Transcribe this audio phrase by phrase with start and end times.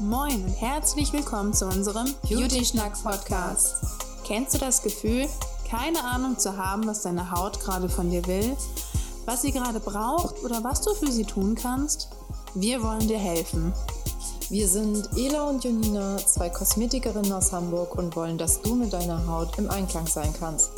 [0.00, 3.76] Moin und herzlich willkommen zu unserem Beauty Schnack Podcast.
[4.24, 5.28] Kennst du das Gefühl,
[5.68, 8.56] keine Ahnung zu haben, was deine Haut gerade von dir will,
[9.24, 12.08] was sie gerade braucht oder was du für sie tun kannst?
[12.54, 13.72] Wir wollen dir helfen.
[14.48, 19.26] Wir sind Ela und Jonina, zwei Kosmetikerinnen aus Hamburg und wollen, dass du mit deiner
[19.26, 20.70] Haut im Einklang sein kannst.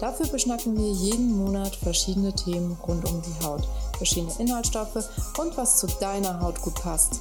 [0.00, 3.62] Dafür beschnacken wir jeden Monat verschiedene Themen rund um die Haut,
[3.96, 7.20] verschiedene Inhaltsstoffe und was zu deiner Haut gut passt.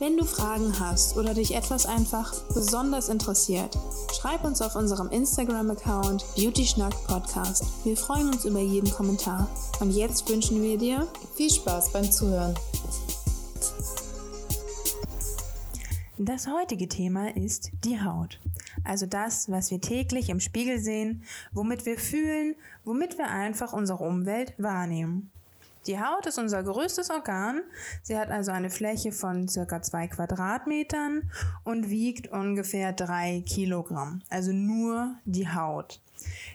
[0.00, 3.76] Wenn du Fragen hast oder dich etwas einfach besonders interessiert,
[4.18, 7.64] schreib uns auf unserem Instagram-Account BeautySchnack Podcast.
[7.84, 9.46] Wir freuen uns über jeden Kommentar.
[9.78, 12.54] Und jetzt wünschen wir dir viel Spaß beim Zuhören.
[16.16, 18.40] Das heutige Thema ist die Haut.
[18.84, 24.02] Also das, was wir täglich im Spiegel sehen, womit wir fühlen, womit wir einfach unsere
[24.02, 25.30] Umwelt wahrnehmen.
[25.86, 27.62] Die Haut ist unser größtes Organ.
[28.02, 31.30] Sie hat also eine Fläche von circa zwei Quadratmetern
[31.64, 34.22] und wiegt ungefähr drei Kilogramm.
[34.28, 36.00] Also nur die Haut.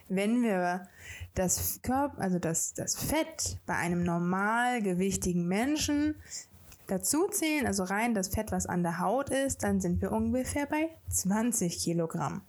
[0.09, 0.87] Wenn wir
[1.33, 6.15] das Körper, also das, das Fett bei einem normalgewichtigen Menschen
[6.87, 10.67] dazu zählen, also rein das Fett, was an der Haut ist, dann sind wir ungefähr
[10.67, 12.41] bei 20 Kilogramm.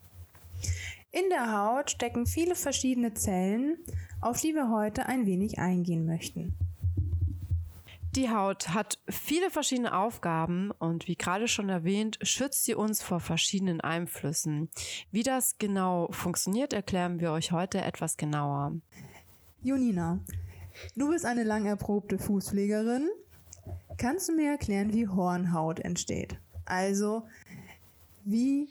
[1.11, 3.79] In der Haut stecken viele verschiedene Zellen,
[4.21, 6.55] auf die wir heute ein wenig eingehen möchten.
[8.15, 13.21] Die Haut hat viele verschiedene Aufgaben und wie gerade schon erwähnt, schützt sie uns vor
[13.21, 14.71] verschiedenen Einflüssen.
[15.13, 18.73] Wie das genau funktioniert, erklären wir euch heute etwas genauer.
[19.63, 20.21] Junina,
[20.95, 23.11] du bist eine lang erprobte Fußpflegerin
[23.99, 26.39] Kannst du mir erklären, wie Hornhaut entsteht?
[26.67, 27.23] Also,
[28.25, 28.69] wie,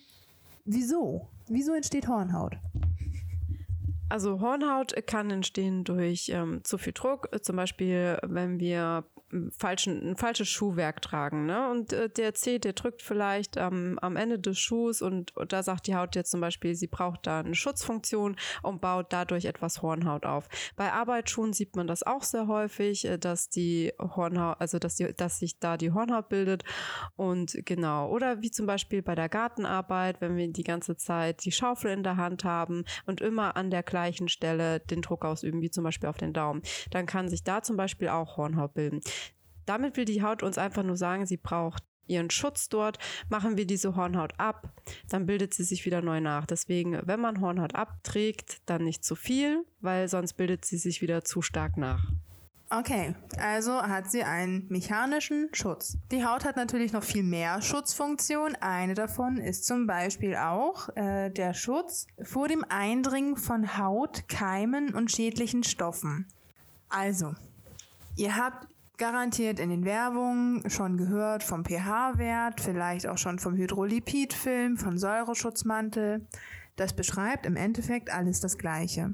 [0.65, 1.27] wieso?
[1.47, 2.57] Wieso entsteht Hornhaut?
[4.07, 9.05] Also Hornhaut kann entstehen durch ähm, zu viel Druck, zum Beispiel wenn wir
[9.57, 11.45] falschen, ein falsches Schuhwerk tragen.
[11.45, 11.69] Ne?
[11.69, 15.63] Und äh, der Zeh, der drückt vielleicht ähm, am Ende des Schuhs und, und, da
[15.63, 19.81] sagt die Haut jetzt zum Beispiel, sie braucht da eine Schutzfunktion und baut dadurch etwas
[19.81, 20.47] Hornhaut auf.
[20.75, 25.13] Bei Arbeitsschuhen sieht man das auch sehr häufig, äh, dass die Hornhaut, also dass, die,
[25.15, 26.63] dass sich da die Hornhaut bildet.
[27.15, 31.51] Und genau, oder wie zum Beispiel bei der Gartenarbeit, wenn wir die ganze Zeit die
[31.51, 35.71] Schaufel in der Hand haben und immer an der gleichen Stelle den Druck ausüben, wie
[35.71, 36.61] zum Beispiel auf den Daumen,
[36.91, 39.01] dann kann sich da zum Beispiel auch Hornhaut bilden.
[39.65, 42.99] Damit will die Haut uns einfach nur sagen, sie braucht ihren Schutz dort.
[43.29, 44.69] Machen wir diese Hornhaut ab,
[45.09, 46.45] dann bildet sie sich wieder neu nach.
[46.45, 51.23] Deswegen, wenn man Hornhaut abträgt, dann nicht zu viel, weil sonst bildet sie sich wieder
[51.23, 52.11] zu stark nach.
[52.71, 55.97] Okay, also hat sie einen mechanischen Schutz.
[56.11, 58.55] Die Haut hat natürlich noch viel mehr Schutzfunktionen.
[58.59, 64.95] Eine davon ist zum Beispiel auch äh, der Schutz vor dem Eindringen von Haut, Keimen
[64.95, 66.27] und schädlichen Stoffen.
[66.89, 67.35] Also,
[68.15, 74.77] ihr habt garantiert in den Werbungen schon gehört vom pH-Wert, vielleicht auch schon vom Hydrolipidfilm,
[74.77, 76.27] von Säureschutzmantel.
[76.75, 79.13] Das beschreibt im Endeffekt alles das Gleiche.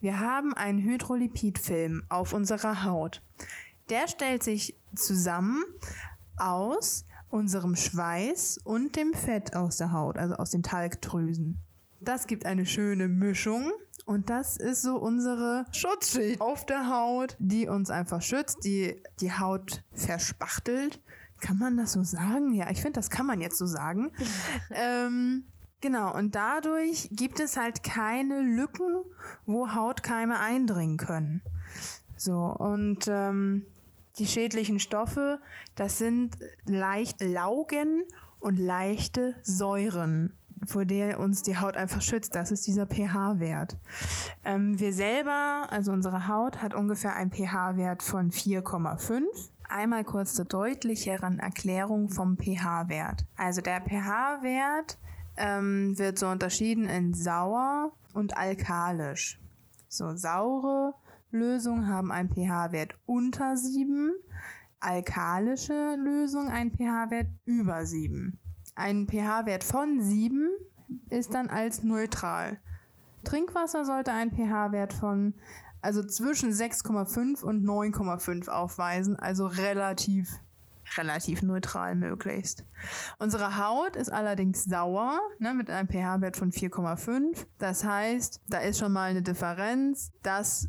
[0.00, 3.22] Wir haben einen Hydrolipidfilm auf unserer Haut.
[3.88, 5.64] Der stellt sich zusammen
[6.36, 11.58] aus unserem Schweiß und dem Fett aus der Haut, also aus den Talgdrüsen.
[12.00, 13.72] Das gibt eine schöne Mischung
[14.10, 19.30] und das ist so unsere Schutzschicht auf der Haut, die uns einfach schützt, die die
[19.32, 21.00] Haut verspachtelt.
[21.40, 22.52] Kann man das so sagen?
[22.52, 24.10] Ja, ich finde, das kann man jetzt so sagen.
[24.72, 25.44] ähm,
[25.80, 29.04] genau, und dadurch gibt es halt keine Lücken,
[29.46, 31.40] wo Hautkeime eindringen können.
[32.16, 33.64] So, und ähm,
[34.18, 35.38] die schädlichen Stoffe,
[35.76, 38.02] das sind leicht Laugen
[38.40, 42.34] und leichte Säuren vor der uns die Haut einfach schützt.
[42.34, 43.76] Das ist dieser pH-Wert.
[44.44, 49.22] Ähm, wir selber, also unsere Haut, hat ungefähr einen pH-Wert von 4,5.
[49.68, 53.24] Einmal kurz zur deutlicheren Erklärung vom pH-Wert.
[53.36, 54.98] Also der pH-Wert
[55.36, 59.40] ähm, wird so unterschieden in sauer und alkalisch.
[59.88, 60.94] So saure
[61.30, 64.12] Lösungen haben einen pH-Wert unter 7,
[64.80, 68.39] alkalische Lösungen einen pH-Wert über 7.
[68.74, 70.48] Ein pH-Wert von 7
[71.08, 72.58] ist dann als neutral.
[73.24, 75.34] Trinkwasser sollte einen pH-Wert von
[75.82, 80.40] also zwischen 6,5 und 9,5 aufweisen, also relativ
[80.96, 82.64] relativ neutral möglichst.
[83.18, 87.46] Unsere Haut ist allerdings sauer, ne, mit einem pH-Wert von 4,5.
[87.58, 90.12] Das heißt, da ist schon mal eine Differenz.
[90.22, 90.68] Das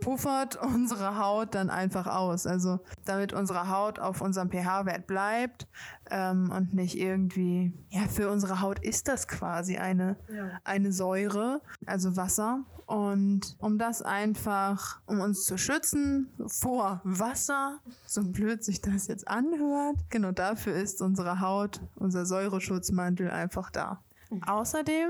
[0.00, 2.46] puffert unsere Haut dann einfach aus.
[2.46, 5.66] Also damit unsere Haut auf unserem pH-Wert bleibt
[6.10, 10.60] ähm, und nicht irgendwie, ja, für unsere Haut ist das quasi eine, ja.
[10.64, 12.64] eine Säure, also Wasser.
[12.92, 19.26] Und um das einfach, um uns zu schützen vor Wasser, so blöd sich das jetzt
[19.28, 24.02] anhört, genau dafür ist unsere Haut, unser Säureschutzmantel einfach da.
[24.46, 25.08] Außerdem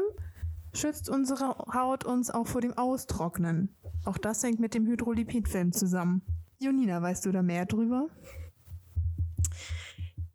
[0.72, 3.74] schützt unsere Haut uns auch vor dem Austrocknen.
[4.04, 6.22] Auch das hängt mit dem Hydrolipidfilm zusammen.
[6.60, 8.06] Jonina, weißt du da mehr drüber?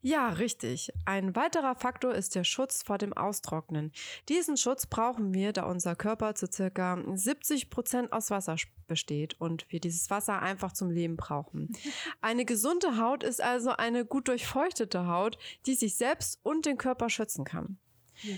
[0.07, 0.93] Ja, richtig.
[1.03, 3.91] Ein weiterer Faktor ist der Schutz vor dem Austrocknen.
[4.29, 8.55] Diesen Schutz brauchen wir, da unser Körper zu circa 70 Prozent aus Wasser
[8.87, 11.73] besteht und wir dieses Wasser einfach zum Leben brauchen.
[12.21, 17.09] Eine gesunde Haut ist also eine gut durchfeuchtete Haut, die sich selbst und den Körper
[17.09, 17.77] schützen kann.
[18.21, 18.35] Ja.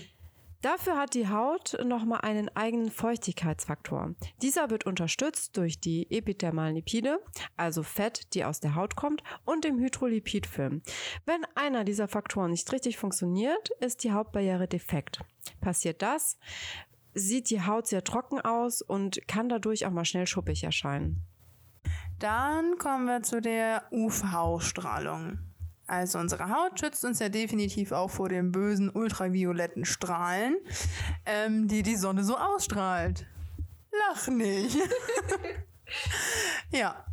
[0.62, 4.14] Dafür hat die Haut nochmal einen eigenen Feuchtigkeitsfaktor.
[4.42, 7.18] Dieser wird unterstützt durch die epidermalen Lipide,
[7.56, 10.82] also Fett, die aus der Haut kommt, und dem Hydrolipidfilm.
[11.24, 15.20] Wenn einer dieser Faktoren nicht richtig funktioniert, ist die Hautbarriere defekt.
[15.62, 16.38] Passiert das,
[17.14, 21.22] sieht die Haut sehr trocken aus und kann dadurch auch mal schnell schuppig erscheinen.
[22.18, 25.38] Dann kommen wir zu der UV-Strahlung.
[25.90, 30.56] Also unsere Haut schützt uns ja definitiv auch vor den bösen ultravioletten Strahlen,
[31.26, 33.26] ähm, die die Sonne so ausstrahlt.
[34.08, 34.78] Lach nicht.
[36.70, 37.04] ja,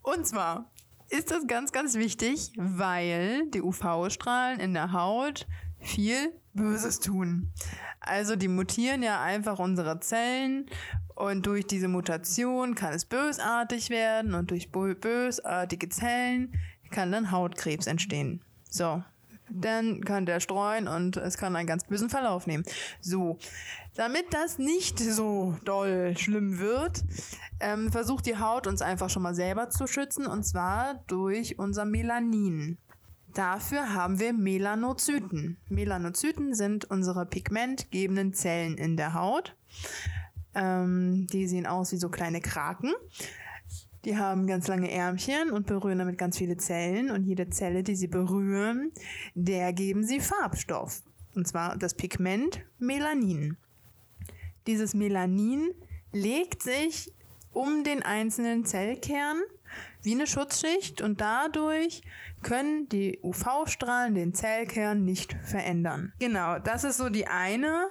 [0.00, 0.70] und zwar
[1.10, 5.46] ist das ganz, ganz wichtig, weil die UV-Strahlen in der Haut
[5.78, 7.52] viel Böses tun.
[8.00, 10.70] Also die mutieren ja einfach unsere Zellen
[11.14, 16.54] und durch diese Mutation kann es bösartig werden und durch bösartige Zellen
[16.94, 18.40] kann dann Hautkrebs entstehen.
[18.70, 19.02] So,
[19.50, 22.64] dann kann der streuen und es kann einen ganz bösen Verlauf nehmen.
[23.00, 23.38] So,
[23.94, 27.04] damit das nicht so doll schlimm wird,
[27.60, 31.84] ähm, versucht die Haut uns einfach schon mal selber zu schützen und zwar durch unser
[31.84, 32.78] Melanin.
[33.34, 35.58] Dafür haben wir Melanozyten.
[35.68, 39.56] Melanozyten sind unsere pigmentgebenden Zellen in der Haut.
[40.54, 42.92] Ähm, die sehen aus wie so kleine Kraken.
[44.04, 47.96] Die haben ganz lange Ärmchen und berühren damit ganz viele Zellen und jede Zelle, die
[47.96, 48.92] sie berühren,
[49.34, 51.02] der geben sie Farbstoff.
[51.34, 53.56] Und zwar das Pigment Melanin.
[54.66, 55.70] Dieses Melanin
[56.12, 57.12] legt sich
[57.52, 59.40] um den einzelnen Zellkern
[60.04, 62.02] wie eine Schutzschicht und dadurch
[62.42, 66.12] können die UV-Strahlen den Zellkern nicht verändern.
[66.18, 67.86] Genau, das ist so die eine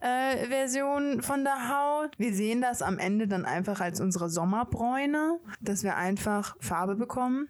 [0.00, 2.18] äh, Version von der Haut.
[2.18, 7.48] Wir sehen das am Ende dann einfach als unsere Sommerbräune, dass wir einfach Farbe bekommen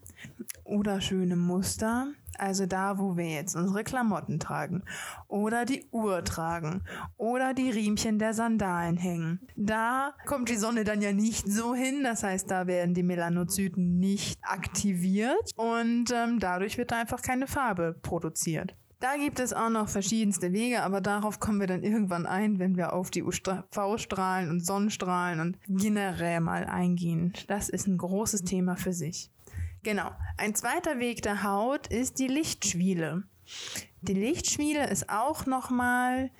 [0.64, 2.08] oder schöne Muster.
[2.38, 4.82] Also da, wo wir jetzt unsere Klamotten tragen
[5.28, 6.82] oder die Uhr tragen
[7.16, 9.40] oder die Riemchen der Sandalen hängen.
[9.56, 12.02] Da kommt die Sonne dann ja nicht so hin.
[12.04, 17.46] Das heißt, da werden die Melanozyten nicht aktiviert und ähm, dadurch wird da einfach keine
[17.46, 18.74] Farbe produziert.
[19.04, 22.74] Da gibt es auch noch verschiedenste Wege, aber darauf kommen wir dann irgendwann ein, wenn
[22.76, 27.34] wir auf die UV-Strahlen und Sonnenstrahlen und generell mal eingehen.
[27.48, 29.30] Das ist ein großes Thema für sich.
[29.84, 30.10] Genau.
[30.38, 33.22] Ein zweiter Weg der Haut ist die Lichtschwiele.
[34.00, 36.30] Die Lichtschwiele ist auch nochmal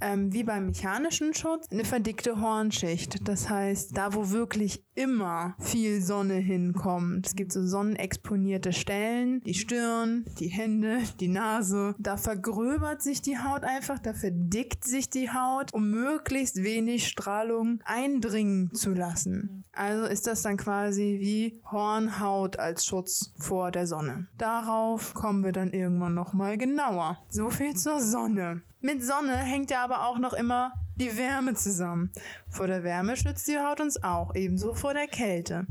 [0.00, 3.28] ähm, wie beim mechanischen Schutz eine verdickte Hornschicht.
[3.28, 7.26] Das heißt, da wo wirklich immer viel Sonne hinkommt.
[7.26, 11.94] Es gibt so sonnenexponierte Stellen, die Stirn, die Hände, die Nase.
[11.98, 17.80] Da vergröbert sich die Haut einfach, da verdickt sich die Haut, um möglichst wenig Strahlung
[17.84, 19.64] eindringen zu lassen.
[19.72, 24.28] Also ist das dann quasi wie Hornhaut als Schutz vor der Sonne.
[24.36, 27.18] Darauf kommen wir dann irgendwann nochmal genauer.
[27.28, 28.62] So viel zur Sonne.
[28.80, 32.10] Mit Sonne hängt ja aber auch noch immer die Wärme zusammen.
[32.48, 35.66] Vor der Wärme schützt die Haut uns auch, ebenso vor der Kälte.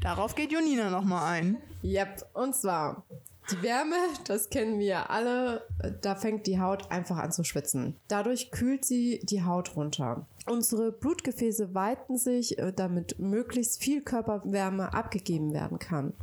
[0.00, 1.56] Darauf geht Jonina nochmal ein.
[1.82, 3.04] Yep, und zwar
[3.50, 5.66] die Wärme, das kennen wir alle,
[6.00, 7.96] da fängt die Haut einfach an zu schwitzen.
[8.08, 10.26] Dadurch kühlt sie die Haut runter.
[10.48, 16.14] Unsere Blutgefäße weiten sich, äh, damit möglichst viel Körperwärme abgegeben werden kann.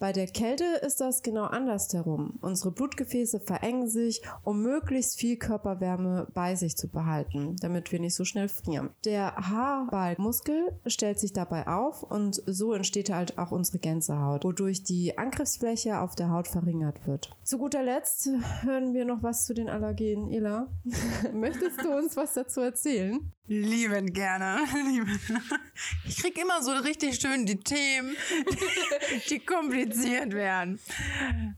[0.00, 2.38] Bei der Kälte ist das genau andersherum.
[2.40, 8.14] Unsere Blutgefäße verengen sich, um möglichst viel Körperwärme bei sich zu behalten, damit wir nicht
[8.14, 8.90] so schnell frieren.
[9.04, 15.18] Der Haarbalgmuskel stellt sich dabei auf und so entsteht halt auch unsere Gänsehaut, wodurch die
[15.18, 17.36] Angriffsfläche auf der Haut verringert wird.
[17.44, 18.30] Zu guter Letzt
[18.62, 20.30] hören wir noch was zu den Allergenen.
[20.32, 20.68] Ela,
[21.34, 23.32] möchtest du uns was dazu erzählen?
[23.66, 24.58] Lieben gerne.
[26.06, 28.16] Ich krieg immer so richtig schön die Themen,
[29.30, 30.80] die kompliziert werden.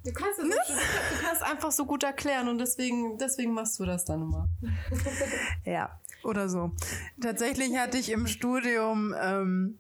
[0.05, 0.57] Du kannst, ne?
[0.67, 4.49] so, du kannst einfach so gut erklären und deswegen, deswegen machst du das dann immer.
[5.65, 6.73] Ja, oder so.
[7.21, 9.79] Tatsächlich hatte ich im Studium ähm,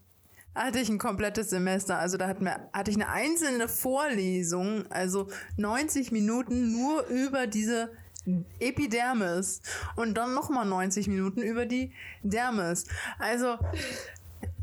[0.54, 1.98] hatte ich ein komplettes Semester.
[1.98, 7.90] Also da hat mir, hatte ich eine einzelne Vorlesung, also 90 Minuten nur über diese
[8.60, 9.62] Epidermis
[9.96, 11.92] und dann nochmal 90 Minuten über die
[12.22, 12.84] Dermis.
[13.18, 13.58] Also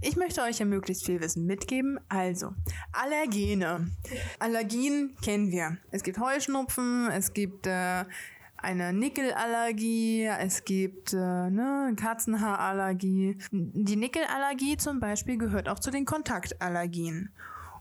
[0.02, 2.00] ich möchte euch ja möglichst viel Wissen mitgeben.
[2.10, 2.54] Also,
[2.92, 3.90] Allergene.
[4.40, 5.78] Allergien kennen wir.
[5.92, 8.06] Es gibt Heuschnupfen, es gibt äh,
[8.58, 11.18] eine Nickelallergie, es gibt äh,
[11.50, 13.38] ne, Katzenhaarallergie.
[13.52, 17.32] Die Nickelallergie zum Beispiel gehört auch zu den Kontaktallergien.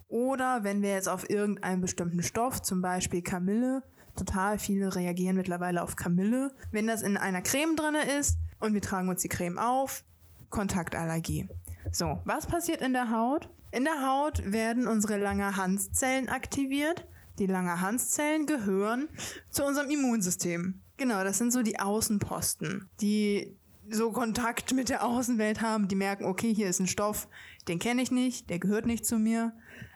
[0.08, 3.82] Oder wenn wir jetzt auf irgendeinen bestimmten Stoff, zum Beispiel Kamille,
[4.16, 6.52] total viele reagieren mittlerweile auf Kamille.
[6.70, 10.04] Wenn das in einer Creme drin ist und wir tragen uns die Creme auf,
[10.50, 11.48] Kontaktallergie.
[11.90, 13.50] So, was passiert in der Haut?
[13.72, 17.06] In der Haut werden unsere Langerhanszellen aktiviert.
[17.38, 19.08] Die Langerhanszellen gehören
[19.50, 20.80] zu unserem Immunsystem.
[20.96, 23.56] Genau, das sind so die Außenposten, die
[23.90, 27.28] so Kontakt mit der Außenwelt haben, die merken, okay, hier ist ein Stoff,
[27.68, 29.52] den kenne ich nicht, der gehört nicht zu mir.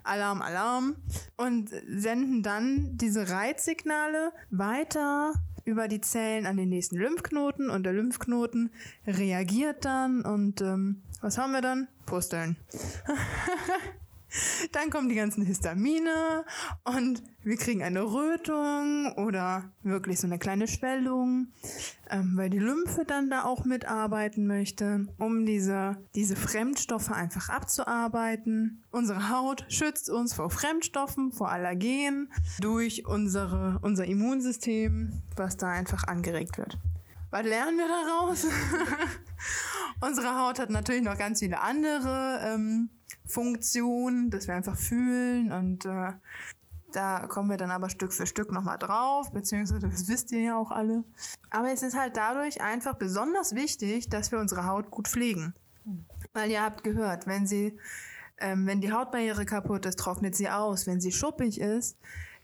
[0.08, 0.96] Alarm, Alarm.
[1.36, 5.34] Und senden dann diese Reizsignale weiter
[5.64, 8.70] über die Zellen an den nächsten Lymphknoten und der Lymphknoten
[9.06, 11.88] reagiert dann und ähm, was haben wir dann?
[12.06, 12.56] Pusteln.
[14.72, 16.44] Dann kommen die ganzen Histamine
[16.84, 21.48] und wir kriegen eine Rötung oder wirklich so eine kleine Schwellung,
[22.10, 28.84] ähm, weil die Lymphe dann da auch mitarbeiten möchte, um diese, diese Fremdstoffe einfach abzuarbeiten.
[28.90, 32.30] Unsere Haut schützt uns vor Fremdstoffen, vor Allergen
[32.60, 36.78] durch unsere, unser Immunsystem, was da einfach angeregt wird.
[37.30, 38.46] Was lernen wir daraus?
[40.00, 42.88] Unsere Haut hat natürlich noch ganz viele andere ähm,
[43.28, 46.12] Funktionen, dass wir einfach fühlen und äh,
[46.92, 50.56] da kommen wir dann aber Stück für Stück nochmal drauf, beziehungsweise das wisst ihr ja
[50.56, 51.04] auch alle.
[51.50, 55.54] Aber es ist halt dadurch einfach besonders wichtig, dass wir unsere Haut gut pflegen.
[56.32, 57.78] Weil ihr habt gehört, wenn sie,
[58.38, 60.86] ähm, wenn die Hautbarriere kaputt ist, trocknet sie aus.
[60.86, 61.98] Wenn sie schuppig ist,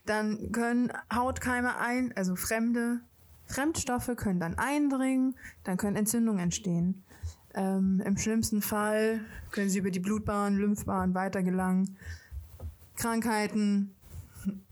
[0.06, 3.00] dann können Hautkeime ein, also fremde
[3.46, 7.03] Fremdstoffe können dann eindringen, dann können Entzündungen entstehen.
[7.54, 9.20] Ähm, Im schlimmsten Fall
[9.50, 11.96] können sie über die Blutbahn, Lymphbahn weitergelangen.
[12.96, 13.94] Krankheiten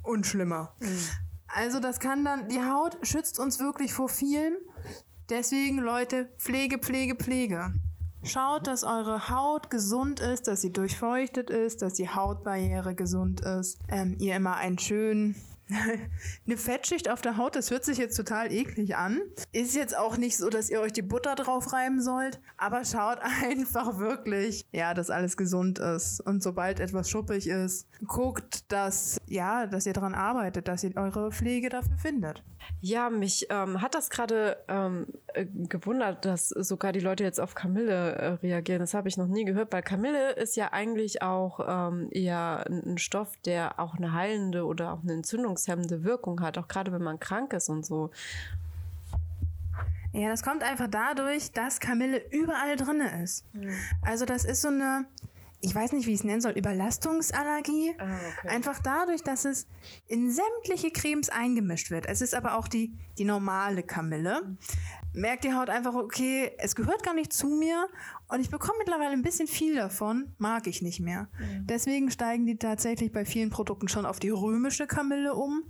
[0.02, 0.72] und schlimmer.
[0.80, 0.98] Mhm.
[1.48, 4.54] Also das kann dann, die Haut schützt uns wirklich vor vielem.
[5.28, 7.72] Deswegen Leute, Pflege, Pflege, Pflege.
[8.24, 13.80] Schaut, dass eure Haut gesund ist, dass sie durchfeuchtet ist, dass die Hautbarriere gesund ist.
[13.88, 15.34] Ähm, ihr immer einen schönen
[16.46, 19.20] eine Fettschicht auf der Haut, das hört sich jetzt total eklig an.
[19.52, 23.18] Ist jetzt auch nicht so, dass ihr euch die Butter drauf reiben sollt, aber schaut
[23.44, 26.20] einfach wirklich, ja, dass alles gesund ist.
[26.20, 31.32] Und sobald etwas schuppig ist, guckt, dass, ja, dass ihr daran arbeitet, dass ihr eure
[31.32, 32.42] Pflege dafür findet.
[32.80, 37.54] Ja, mich ähm, hat das gerade ähm, äh, gewundert, dass sogar die Leute jetzt auf
[37.54, 38.80] Kamille äh, reagieren.
[38.80, 42.92] Das habe ich noch nie gehört, weil Kamille ist ja eigentlich auch ähm, eher ein,
[42.92, 47.02] ein Stoff, der auch eine heilende oder auch eine entzündungshemmende Wirkung hat, auch gerade wenn
[47.02, 48.10] man krank ist und so.
[50.12, 53.46] Ja, das kommt einfach dadurch, dass Kamille überall drin ist.
[53.54, 53.72] Mhm.
[54.02, 55.06] Also das ist so eine,
[55.62, 57.94] ich weiß nicht, wie ich es nennen soll, Überlastungsallergie.
[57.98, 58.48] Ah, okay.
[58.48, 59.68] Einfach dadurch, dass es
[60.08, 62.06] in sämtliche Cremes eingemischt wird.
[62.06, 64.56] Es ist aber auch die, die normale Kamille.
[65.14, 67.86] Merkt die Haut einfach, okay, es gehört gar nicht zu mir
[68.28, 71.28] und ich bekomme mittlerweile ein bisschen viel davon, mag ich nicht mehr.
[71.38, 71.66] Mhm.
[71.66, 75.62] Deswegen steigen die tatsächlich bei vielen Produkten schon auf die römische Kamille um,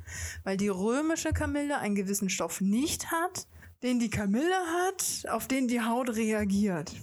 [0.42, 3.46] weil die römische Kamille einen gewissen Stoff nicht hat,
[3.82, 4.54] den die Kamille
[4.86, 6.94] hat, auf den die Haut reagiert.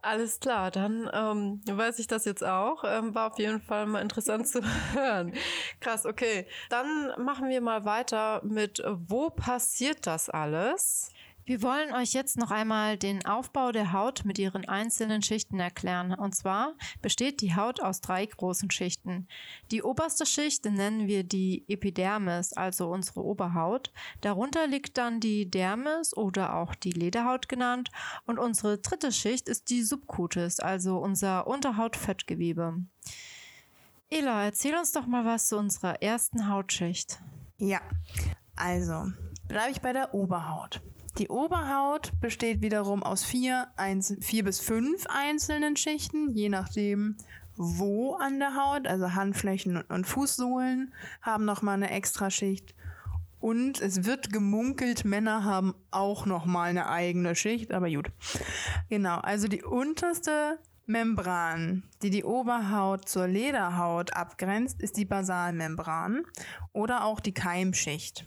[0.00, 2.84] Alles klar, dann ähm, weiß ich das jetzt auch.
[2.86, 4.60] Ähm, war auf jeden Fall mal interessant zu
[4.94, 5.34] hören.
[5.80, 6.46] Krass, okay.
[6.70, 11.12] Dann machen wir mal weiter mit, wo passiert das alles?
[11.48, 16.12] Wir wollen euch jetzt noch einmal den Aufbau der Haut mit ihren einzelnen Schichten erklären.
[16.12, 19.26] Und zwar besteht die Haut aus drei großen Schichten.
[19.70, 23.90] Die oberste Schicht nennen wir die Epidermis, also unsere Oberhaut.
[24.20, 27.90] Darunter liegt dann die Dermis oder auch die Lederhaut genannt.
[28.26, 32.74] Und unsere dritte Schicht ist die Subcutis, also unser Unterhautfettgewebe.
[34.10, 37.22] Ela, erzähl uns doch mal was zu unserer ersten Hautschicht.
[37.56, 37.80] Ja,
[38.54, 39.06] also
[39.48, 40.82] bleibe ich bei der Oberhaut.
[41.18, 47.16] Die Oberhaut besteht wiederum aus vier, eins, vier bis fünf einzelnen Schichten, je nachdem,
[47.56, 52.72] wo an der Haut, also Handflächen und Fußsohlen haben nochmal eine Extraschicht.
[53.40, 58.12] Und es wird gemunkelt, Männer haben auch nochmal eine eigene Schicht, aber gut.
[58.88, 66.22] Genau, also die unterste Membran, die die Oberhaut zur Lederhaut abgrenzt, ist die Basalmembran
[66.72, 68.24] oder auch die Keimschicht.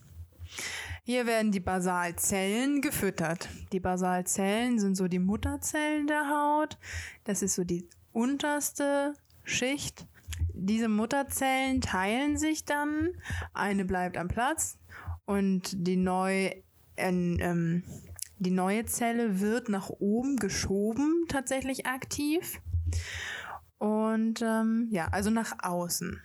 [1.04, 3.50] Hier werden die Basalzellen gefüttert.
[3.72, 6.78] Die Basalzellen sind so die Mutterzellen der Haut.
[7.24, 10.06] Das ist so die unterste Schicht.
[10.54, 13.10] Diese Mutterzellen teilen sich dann.
[13.54, 14.78] Eine bleibt am Platz
[15.26, 16.52] und die neu
[16.98, 17.84] äh, ähm,
[18.38, 22.60] die neue Zelle wird nach oben geschoben, tatsächlich aktiv.
[23.78, 26.20] Und ähm, ja, also nach außen.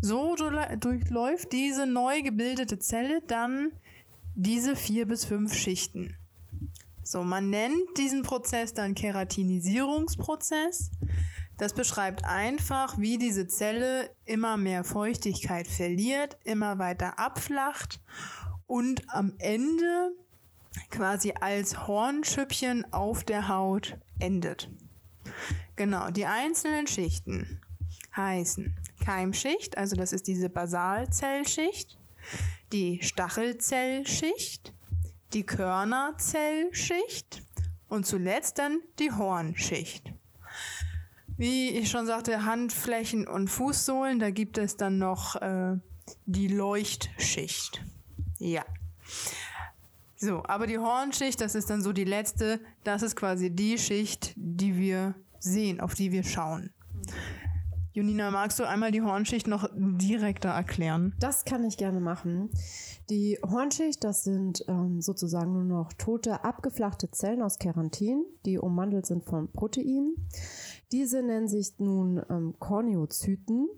[0.00, 3.72] So durchläuft diese neu gebildete Zelle dann
[4.34, 6.16] diese vier bis fünf Schichten.
[7.02, 10.90] So, man nennt diesen Prozess dann Keratinisierungsprozess.
[11.56, 18.00] Das beschreibt einfach, wie diese Zelle immer mehr Feuchtigkeit verliert, immer weiter abflacht
[18.68, 20.12] und am Ende
[20.90, 24.70] quasi als Hornschüppchen auf der Haut endet.
[25.74, 27.60] Genau, die einzelnen Schichten
[28.14, 28.76] heißen
[29.08, 31.96] Keimschicht, also das ist diese Basalzellschicht,
[32.72, 34.74] die Stachelzellschicht,
[35.32, 37.42] die Körnerzellschicht
[37.88, 40.12] und zuletzt dann die Hornschicht.
[41.38, 45.78] Wie ich schon sagte, Handflächen und Fußsohlen, da gibt es dann noch äh,
[46.26, 47.82] die Leuchtschicht.
[48.38, 48.66] Ja.
[50.16, 54.34] So, aber die Hornschicht, das ist dann so die letzte, das ist quasi die Schicht,
[54.36, 56.74] die wir sehen, auf die wir schauen.
[57.98, 61.16] Junina, magst du einmal die Hornschicht noch direkter erklären?
[61.18, 62.48] Das kann ich gerne machen.
[63.10, 69.04] Die Hornschicht, das sind ähm, sozusagen nur noch tote, abgeflachte Zellen aus Keratin, die ummantelt
[69.04, 70.14] sind von Proteinen.
[70.92, 73.68] Diese nennen sich nun ähm, Korneozyten.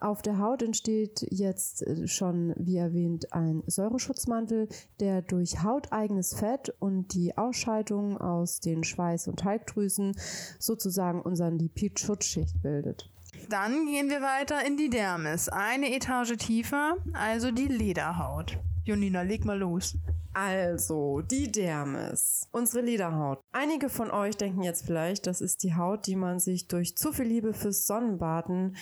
[0.00, 4.68] Auf der Haut entsteht jetzt äh, schon, wie erwähnt, ein Säureschutzmantel,
[5.00, 10.14] der durch hauteigenes Fett und die Ausscheidung aus den Schweiß- und Talgdrüsen
[10.58, 13.08] sozusagen unseren Lipidschutzschicht bildet.
[13.48, 15.48] Dann gehen wir weiter in die Dermis.
[15.48, 18.58] Eine Etage tiefer, also die Lederhaut.
[18.84, 19.96] Jonina, leg mal los.
[20.34, 23.40] Also, die Dermis, unsere Lederhaut.
[23.52, 27.12] Einige von euch denken jetzt vielleicht, das ist die Haut, die man sich durch zu
[27.12, 28.76] viel Liebe fürs Sonnenbaden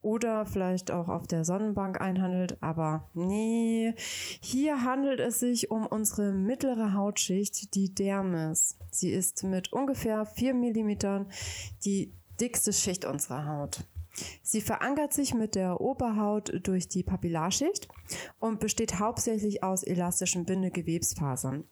[0.00, 3.94] oder vielleicht auch auf der Sonnenbank einhandelt, aber nee,
[4.40, 8.76] hier handelt es sich um unsere mittlere Hautschicht, die Dermis.
[8.90, 11.26] Sie ist mit ungefähr 4 mm
[11.84, 13.84] die dickste Schicht unserer Haut.
[14.42, 17.88] Sie verankert sich mit der Oberhaut durch die Papillarschicht
[18.38, 21.64] und besteht hauptsächlich aus elastischen Bindegewebsfasern.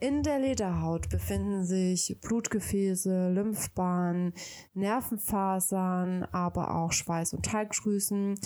[0.00, 4.32] In der Lederhaut befinden sich Blutgefäße, Lymphbahnen,
[4.74, 8.38] Nervenfasern, aber auch Schweiß- und Talgdrüsen,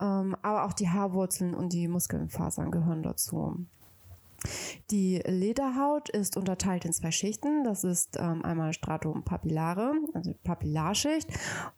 [0.00, 3.66] ähm, aber auch die Haarwurzeln und die Muskelfasern gehören dazu.
[4.90, 7.64] Die Lederhaut ist unterteilt in zwei Schichten.
[7.64, 11.28] Das ist ähm, einmal Stratum papillare, also Papillarschicht,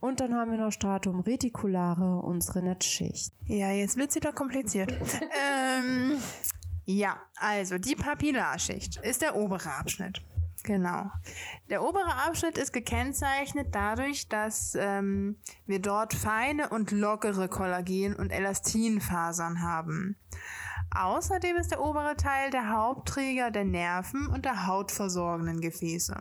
[0.00, 3.32] und dann haben wir noch Stratum reticulare, unsere Netzschicht.
[3.46, 4.92] Ja, jetzt wird es wieder kompliziert.
[5.78, 6.18] ähm,
[6.84, 10.22] ja, also die Papillarschicht ist der obere Abschnitt.
[10.66, 11.10] Genau.
[11.70, 18.30] Der obere Abschnitt ist gekennzeichnet dadurch, dass ähm, wir dort feine und lockere Kollagen- und
[18.30, 20.16] Elastinfasern haben.
[20.94, 26.16] Außerdem ist der obere Teil der Hauptträger der Nerven und der hautversorgenden Gefäße.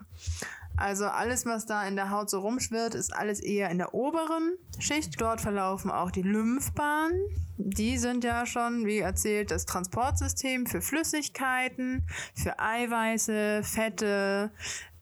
[0.77, 4.57] Also alles, was da in der Haut so rumschwirrt, ist alles eher in der oberen
[4.79, 5.19] Schicht.
[5.21, 7.17] Dort verlaufen auch die Lymphbahnen.
[7.57, 14.51] Die sind ja schon, wie erzählt, das Transportsystem für Flüssigkeiten, für Eiweiße, Fette,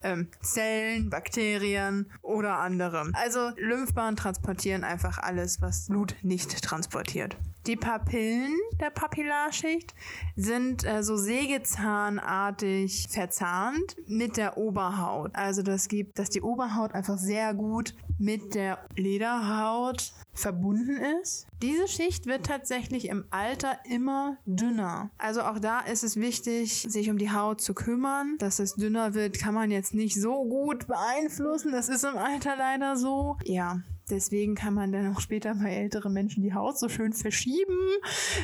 [0.03, 3.09] ähm, Zellen, Bakterien oder andere.
[3.13, 7.35] Also Lymphbahnen transportieren einfach alles, was Blut nicht transportiert.
[7.65, 9.95] Die Papillen der Papillarschicht
[10.35, 15.31] sind äh, so sägezahnartig verzahnt mit der Oberhaut.
[15.33, 21.47] Also das gibt, dass die Oberhaut einfach sehr gut mit der Lederhaut verbunden ist.
[21.61, 25.11] Diese Schicht wird tatsächlich im Alter immer dünner.
[25.17, 28.35] Also auch da ist es wichtig, sich um die Haut zu kümmern.
[28.39, 31.71] Dass es dünner wird, kann man jetzt nicht so gut beeinflussen.
[31.71, 33.37] Das ist im Alter leider so.
[33.45, 37.77] Ja, Deswegen kann man dann auch später bei älteren Menschen die Haut so schön verschieben.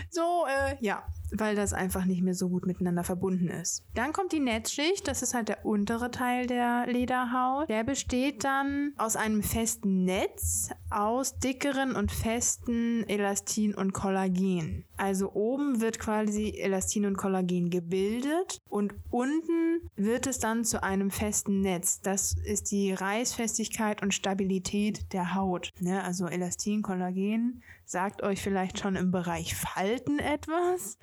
[0.09, 3.83] So, äh, ja, weil das einfach nicht mehr so gut miteinander verbunden ist.
[3.93, 7.69] Dann kommt die Netzschicht, das ist halt der untere Teil der Lederhaut.
[7.69, 14.85] Der besteht dann aus einem festen Netz aus dickeren und festen Elastin und Kollagen.
[14.97, 21.11] Also oben wird quasi Elastin und Kollagen gebildet und unten wird es dann zu einem
[21.11, 22.01] festen Netz.
[22.01, 25.71] Das ist die Reißfestigkeit und Stabilität der Haut.
[25.79, 26.03] Ne?
[26.03, 30.99] Also Elastin, Kollagen sagt euch vielleicht schon im Bereich Falten etwas.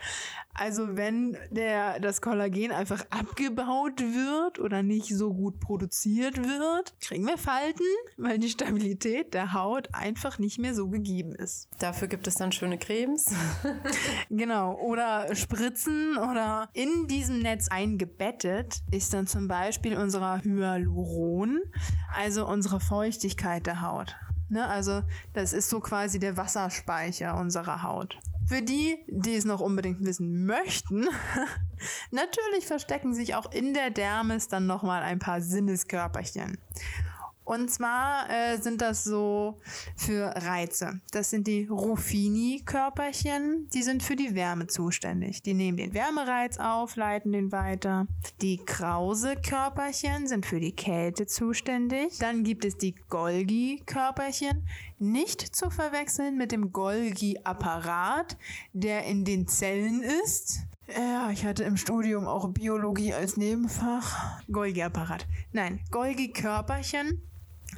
[0.54, 7.26] Also wenn der, das Kollagen einfach abgebaut wird oder nicht so gut produziert wird, kriegen
[7.26, 7.84] wir Falten,
[8.16, 11.68] weil die Stabilität der Haut einfach nicht mehr so gegeben ist.
[11.80, 13.34] Dafür gibt es dann schöne Cremes.
[14.30, 21.60] genau, oder Spritzen oder in diesem Netz eingebettet ist dann zum Beispiel unser Hyaluron,
[22.14, 24.14] also unsere Feuchtigkeit der Haut.
[24.48, 28.16] Ne, also das ist so quasi der Wasserspeicher unserer Haut.
[28.46, 31.08] Für die, die es noch unbedingt wissen möchten,
[32.12, 36.58] natürlich verstecken sich auch in der Dermis dann nochmal ein paar Sinneskörperchen.
[37.46, 39.56] Und zwar äh, sind das so
[39.96, 41.00] für Reize.
[41.12, 43.68] Das sind die Ruffini-Körperchen.
[43.72, 45.42] Die sind für die Wärme zuständig.
[45.42, 48.08] Die nehmen den Wärmereiz auf, leiten den weiter.
[48.42, 52.18] Die Krause-Körperchen sind für die Kälte zuständig.
[52.18, 54.66] Dann gibt es die Golgi-Körperchen.
[54.98, 58.36] Nicht zu verwechseln mit dem Golgi-Apparat,
[58.72, 60.62] der in den Zellen ist.
[60.88, 64.42] Ja, ich hatte im Studium auch Biologie als Nebenfach.
[64.50, 65.28] Golgi-Apparat.
[65.52, 67.22] Nein, Golgi-Körperchen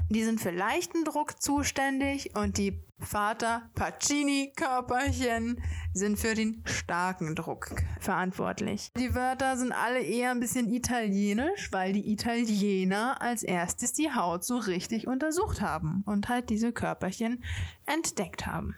[0.09, 7.37] die sind für leichten Druck zuständig und die Vater Pacini Körperchen sind für den starken
[7.37, 8.90] Druck verantwortlich.
[8.97, 14.44] Die Wörter sind alle eher ein bisschen italienisch, weil die Italiener als erstes die Haut
[14.44, 17.44] so richtig untersucht haben und halt diese Körperchen
[17.87, 18.75] entdeckt haben.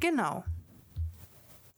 [0.00, 0.44] Genau.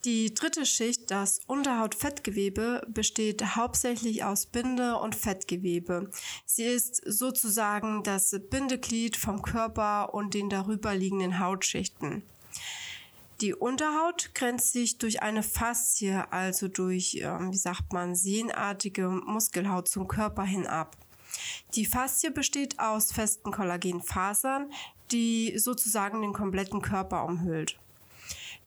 [0.07, 6.11] Die dritte Schicht, das Unterhautfettgewebe, besteht hauptsächlich aus Binde- und Fettgewebe.
[6.47, 12.23] Sie ist sozusagen das Bindeglied vom Körper und den darüber liegenden Hautschichten.
[13.43, 20.09] Die Unterhaut grenzt sich durch eine Faszie, also durch, wie sagt man, sehnartige Muskelhaut zum
[20.09, 20.97] Körper hin ab.
[21.75, 24.73] Die Faszie besteht aus festen Kollagenfasern,
[25.13, 27.79] die sozusagen den kompletten Körper umhüllt.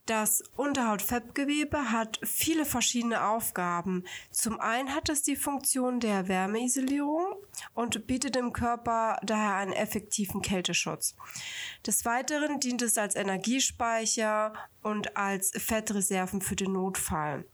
[0.06, 4.04] Das Unterhautfettgewebe hat viele verschiedene Aufgaben.
[4.32, 7.38] Zum einen hat es die Funktion der Wärmeisolierung
[7.74, 11.16] und bietet dem Körper daher einen effektiven Kälteschutz.
[11.88, 17.46] Des Weiteren dient es als Energiespeicher und als Fettreserven für den Notfall.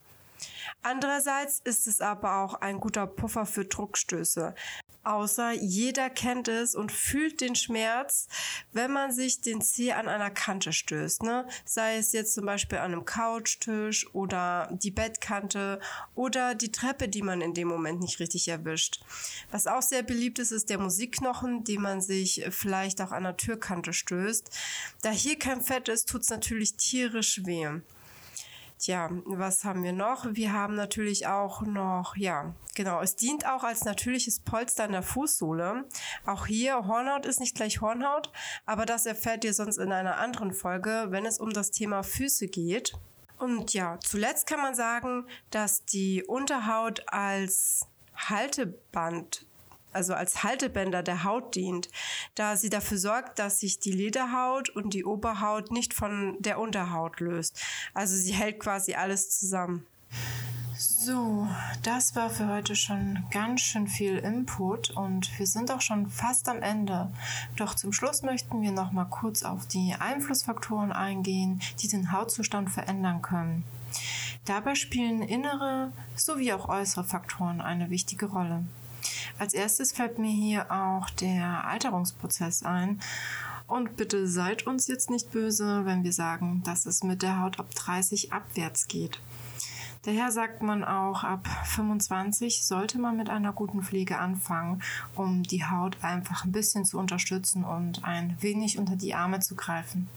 [0.82, 4.56] Andererseits ist es aber auch ein guter Puffer für Druckstöße.
[5.10, 8.28] Außer jeder kennt es und fühlt den Schmerz,
[8.74, 11.24] wenn man sich den Zeh an einer Kante stößt.
[11.24, 11.48] Ne?
[11.66, 15.80] Sei es jetzt zum Beispiel an einem Couchtisch oder die Bettkante
[16.14, 19.02] oder die Treppe, die man in dem Moment nicht richtig erwischt.
[19.50, 23.36] Was auch sehr beliebt ist, ist der Musikknochen, den man sich vielleicht auch an der
[23.36, 24.56] Türkante stößt.
[25.02, 27.82] Da hier kein Fett ist, tut es natürlich tierisch weh.
[28.80, 30.26] Tja, was haben wir noch?
[30.32, 35.04] Wir haben natürlich auch noch, ja, genau, es dient auch als natürliches Polster in der
[35.04, 35.84] Fußsohle.
[36.26, 38.32] Auch hier, Hornhaut ist nicht gleich Hornhaut,
[38.66, 42.48] aber das erfährt ihr sonst in einer anderen Folge, wenn es um das Thema Füße
[42.48, 42.94] geht.
[43.38, 49.46] Und ja, zuletzt kann man sagen, dass die Unterhaut als Halteband
[49.94, 51.90] also als Haltebänder der Haut dient,
[52.36, 57.20] da sie dafür sorgt, dass sich die Lederhaut und die Oberhaut nicht von der Unterhaut
[57.20, 57.60] löst.
[57.94, 59.86] Also sie hält quasi alles zusammen.
[60.78, 61.46] So,
[61.84, 66.48] das war für heute schon ganz schön viel Input und wir sind auch schon fast
[66.48, 67.12] am Ende.
[67.58, 72.70] Doch zum Schluss möchten wir noch mal kurz auf die Einflussfaktoren eingehen, die den Hautzustand
[72.70, 73.66] verändern können.
[74.46, 78.64] Dabei spielen innere sowie auch äußere Faktoren eine wichtige Rolle.
[79.40, 83.00] Als erstes fällt mir hier auch der Alterungsprozess ein.
[83.68, 87.60] Und bitte seid uns jetzt nicht böse, wenn wir sagen, dass es mit der Haut
[87.60, 89.22] ab 30 abwärts geht.
[90.04, 94.82] Daher sagt man auch, ab 25 sollte man mit einer guten Pflege anfangen,
[95.16, 99.56] um die Haut einfach ein bisschen zu unterstützen und ein wenig unter die Arme zu
[99.56, 100.10] greifen.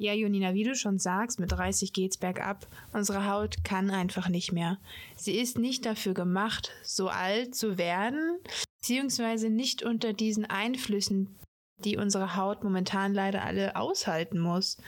[0.00, 2.66] Ja, Jonina, wie du schon sagst, mit 30 geht's bergab.
[2.94, 4.78] Unsere Haut kann einfach nicht mehr.
[5.14, 8.38] Sie ist nicht dafür gemacht, so alt zu werden,
[8.80, 11.38] beziehungsweise nicht unter diesen Einflüssen,
[11.84, 14.78] die unsere Haut momentan leider alle aushalten muss.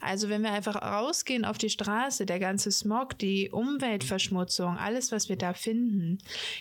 [0.00, 5.28] Also wenn wir einfach rausgehen auf die Straße, der ganze Smog, die Umweltverschmutzung, alles, was
[5.28, 6.18] wir da finden,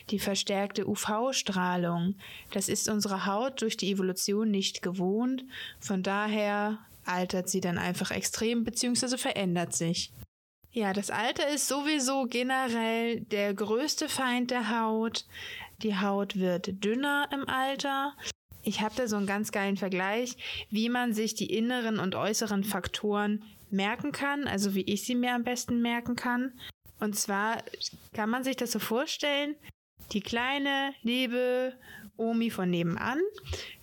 [0.09, 2.15] die verstärkte UV-Strahlung,
[2.49, 5.45] das ist unsere Haut durch die Evolution nicht gewohnt.
[5.79, 9.17] Von daher altert sie dann einfach extrem bzw.
[9.17, 10.11] verändert sich.
[10.71, 15.25] Ja, das Alter ist sowieso generell der größte Feind der Haut.
[15.83, 18.15] Die Haut wird dünner im Alter.
[18.63, 20.37] Ich habe da so einen ganz geilen Vergleich,
[20.69, 25.33] wie man sich die inneren und äußeren Faktoren merken kann, also wie ich sie mir
[25.33, 26.53] am besten merken kann.
[26.99, 27.63] Und zwar
[28.13, 29.55] kann man sich das so vorstellen,
[30.11, 31.73] die kleine, liebe
[32.17, 33.19] Omi von nebenan,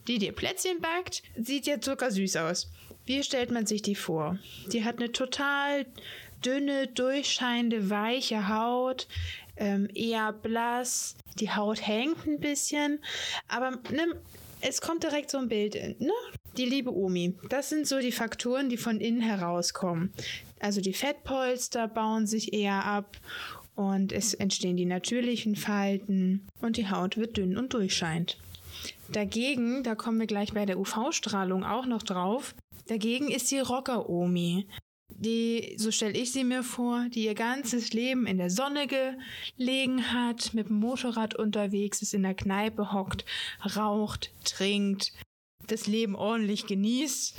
[0.07, 2.71] die dir Plätzchen backt, sieht ja zuckersüß aus.
[3.09, 4.39] Wie stellt man sich die vor?
[4.71, 5.87] Die hat eine total
[6.45, 9.09] dünne, durchscheinende, weiche Haut,
[9.57, 11.17] ähm, eher blass.
[11.41, 12.99] Die Haut hängt ein bisschen,
[13.49, 14.15] aber ne,
[14.61, 16.13] es kommt direkt so ein Bild in, ne?
[16.59, 17.33] Die liebe Omi.
[17.49, 20.13] Das sind so die Faktoren, die von innen herauskommen.
[20.61, 23.17] Also die Fettpolster bauen sich eher ab
[23.75, 28.37] und es entstehen die natürlichen Falten und die Haut wird dünn und durchscheint.
[29.09, 32.55] Dagegen, da kommen wir gleich bei der UV-Strahlung auch noch drauf,
[32.89, 34.67] dagegen ist die Rocker-Omi
[35.19, 40.13] die, so stelle ich sie mir vor, die ihr ganzes Leben in der Sonne gelegen
[40.13, 43.25] hat, mit dem Motorrad unterwegs ist, in der Kneipe hockt,
[43.77, 45.13] raucht, trinkt,
[45.67, 47.39] das Leben ordentlich genießt.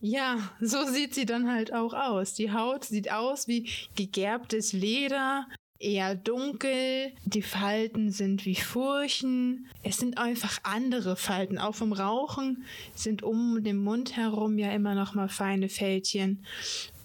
[0.00, 2.34] Ja, so sieht sie dann halt auch aus.
[2.34, 9.68] Die Haut sieht aus wie gegerbtes Leder, eher dunkel, die Falten sind wie Furchen.
[9.82, 11.58] Es sind einfach andere Falten.
[11.58, 12.64] Auch vom Rauchen
[12.94, 16.44] sind um den Mund herum ja immer noch mal feine Fältchen.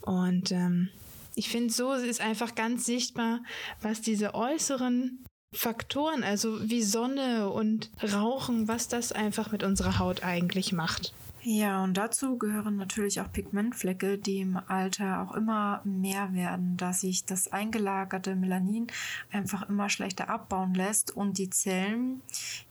[0.02, 0.90] Und ähm,
[1.36, 3.42] ich finde, so ist einfach ganz sichtbar,
[3.82, 10.24] was diese äußeren Faktoren, also wie Sonne und Rauchen, was das einfach mit unserer Haut
[10.24, 11.14] eigentlich macht.
[11.46, 16.94] Ja, und dazu gehören natürlich auch Pigmentflecke, die im Alter auch immer mehr werden, da
[16.94, 18.88] sich das eingelagerte Melanin
[19.30, 22.22] einfach immer schlechter abbauen lässt und die Zellen,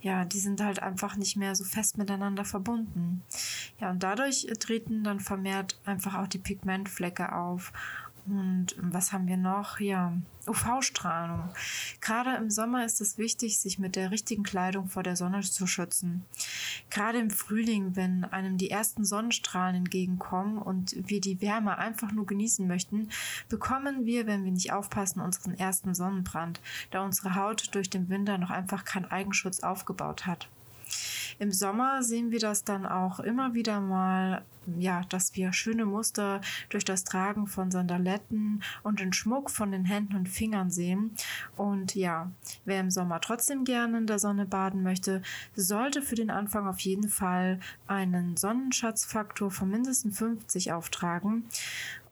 [0.01, 3.23] ja, die sind halt einfach nicht mehr so fest miteinander verbunden.
[3.79, 7.75] Ja, und dadurch treten dann vermehrt einfach auch die Pigmentflecke auf.
[8.27, 9.81] Und was haben wir noch?
[9.81, 10.13] Ja,
[10.47, 11.51] UV-Strahlung.
[12.01, 15.67] Gerade im Sommer ist es wichtig, sich mit der richtigen Kleidung vor der Sonne zu
[15.67, 16.25] schützen.
[16.91, 22.27] Gerade im Frühling, wenn einem die ersten Sonnenstrahlen entgegenkommen und wir die Wärme einfach nur
[22.27, 23.09] genießen möchten,
[23.49, 28.39] bekommen wir, wenn wir nicht aufpassen, unseren ersten Sonnenbrand, da unsere Haut durch den Winter
[28.39, 30.49] noch einfach keinen Eigenschutz aufgebaut hat.
[31.43, 34.45] Im Sommer sehen wir das dann auch immer wieder mal,
[34.79, 39.85] ja, dass wir schöne Muster durch das Tragen von Sandaletten und den Schmuck von den
[39.85, 41.11] Händen und Fingern sehen.
[41.57, 42.31] Und ja,
[42.65, 45.21] wer im Sommer trotzdem gerne in der Sonne baden möchte,
[45.57, 51.47] sollte für den Anfang auf jeden Fall einen Sonnenschatzfaktor von mindestens 50 auftragen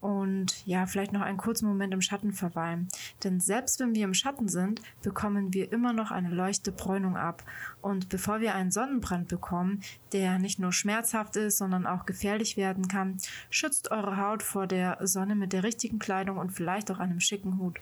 [0.00, 2.88] und ja, vielleicht noch einen kurzen Moment im Schatten verweilen.
[3.22, 7.42] Denn selbst wenn wir im Schatten sind, bekommen wir immer noch eine leichte Bräunung ab.
[7.82, 9.82] Und bevor wir einen Sonnenbrand bekommen,
[10.12, 13.18] der nicht nur schmerzhaft ist, sondern auch gefährlich werden kann,
[13.50, 17.58] schützt eure Haut vor der Sonne mit der richtigen Kleidung und vielleicht auch einem schicken
[17.58, 17.78] Hut.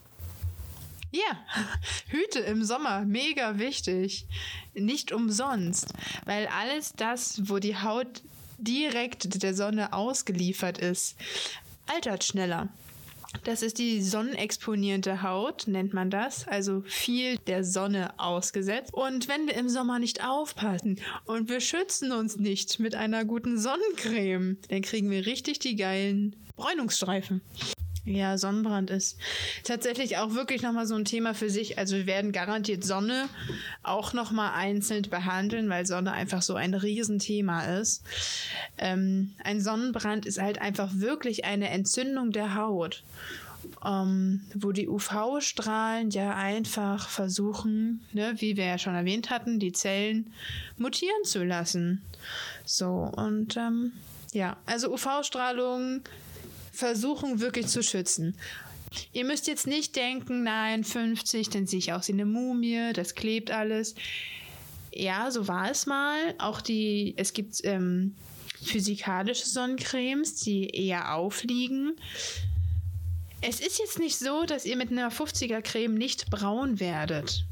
[1.13, 1.39] Ja,
[2.09, 4.27] Hüte im Sommer, mega wichtig.
[4.75, 8.23] Nicht umsonst, weil alles das, wo die Haut
[8.59, 11.17] direkt der Sonne ausgeliefert ist,
[11.89, 12.69] altert schneller.
[13.45, 18.95] Das ist die sonnenexponierte Haut, nennt man das, also viel der Sonne ausgesetzt.
[18.95, 23.59] Und wenn wir im Sommer nicht aufpassen und wir schützen uns nicht mit einer guten
[23.59, 27.43] Sonnencreme, dann kriegen wir richtig die geilen Bräunungsstreifen.
[28.09, 29.19] Ja, Sonnenbrand ist
[29.65, 31.77] tatsächlich auch wirklich nochmal so ein Thema für sich.
[31.77, 33.29] Also wir werden garantiert Sonne
[33.83, 38.03] auch nochmal einzeln behandeln, weil Sonne einfach so ein Riesenthema ist.
[38.79, 43.05] Ähm, ein Sonnenbrand ist halt einfach wirklich eine Entzündung der Haut.
[43.85, 49.73] Ähm, wo die UV-Strahlen ja einfach versuchen, ne, wie wir ja schon erwähnt hatten, die
[49.73, 50.33] Zellen
[50.79, 52.01] mutieren zu lassen.
[52.65, 53.93] So, und ähm,
[54.33, 56.03] ja, also UV-Strahlung
[56.79, 58.37] versuchen wirklich zu schützen.
[59.13, 63.17] Ihr müsst jetzt nicht denken, nein, 50, dann sehe ich aus wie eine Mumie, das
[63.17, 63.97] klebt alles.
[64.93, 66.35] Ja, so war es mal.
[66.39, 68.15] Auch die, es gibt ähm,
[68.63, 71.97] physikalische Sonnencremes, die eher aufliegen.
[73.41, 77.45] Es ist jetzt nicht so, dass ihr mit einer 50er Creme nicht braun werdet.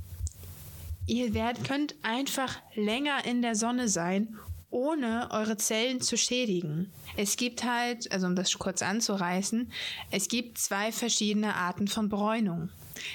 [1.06, 4.38] Ihr werdet, könnt einfach länger in der Sonne sein
[4.76, 6.92] ohne eure Zellen zu schädigen.
[7.16, 9.72] Es gibt halt, also um das kurz anzureißen,
[10.10, 12.68] es gibt zwei verschiedene Arten von Bräunung.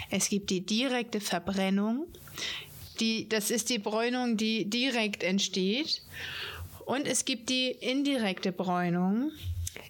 [0.10, 2.08] Es gibt die direkte Verbrennung,
[3.00, 6.02] die, das ist die Bräunung, die direkt entsteht.
[6.86, 9.32] Und es gibt die indirekte Bräunung,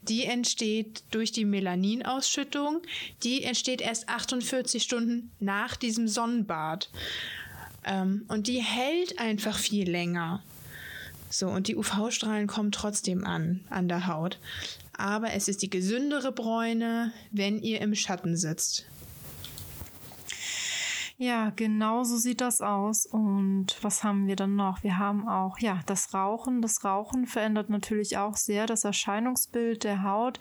[0.02, 2.82] die entsteht durch die Melaninausschüttung.
[3.24, 6.90] Die entsteht erst 48 Stunden nach diesem Sonnenbad.
[7.86, 10.44] Ähm, und die hält einfach viel länger.
[11.32, 14.40] So, und die UV-Strahlen kommen trotzdem an, an der Haut.
[14.98, 18.86] Aber es ist die gesündere Bräune, wenn ihr im Schatten sitzt.
[21.18, 23.06] Ja, genau so sieht das aus.
[23.06, 24.84] Und was haben wir dann noch?
[24.84, 26.64] Wir haben auch, ja, das Rauchen.
[26.64, 30.40] Das Rauchen verändert natürlich auch sehr das Erscheinungsbild der Haut.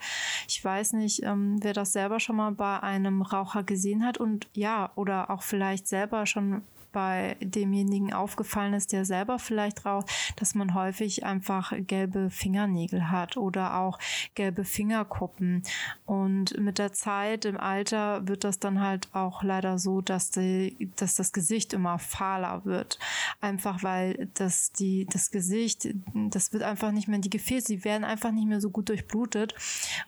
[0.48, 4.48] Ich weiß nicht, ähm, wer das selber schon mal bei einem Raucher gesehen hat und
[4.54, 10.54] ja, oder auch vielleicht selber schon bei demjenigen aufgefallen ist, der selber vielleicht raucht, dass
[10.54, 13.98] man häufig einfach gelbe Fingernägel hat oder auch
[14.34, 15.62] gelbe Fingerkuppen.
[16.06, 20.90] Und mit der Zeit im Alter wird das dann halt auch leider so, dass, die,
[20.96, 22.98] dass das Gesicht immer fahler wird.
[23.40, 28.04] Einfach weil das, die, das Gesicht, das wird einfach nicht mehr, die Gefäße, die werden
[28.04, 29.54] einfach nicht mehr so gut durchblutet.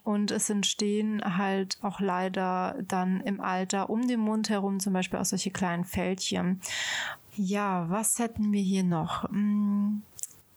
[0.02, 5.18] Und es entstehen halt auch leider dann im Alter um den Mund herum zum Beispiel
[5.18, 6.60] auch solche kleinen Fältchen.
[7.36, 9.28] Ja, was hätten wir hier noch?
[9.30, 10.02] Hm,